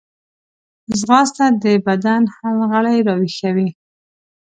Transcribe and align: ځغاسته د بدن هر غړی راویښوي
ځغاسته 0.99 1.45
د 1.63 1.65
بدن 1.87 2.21
هر 2.37 2.55
غړی 2.71 2.97
راویښوي 3.07 3.69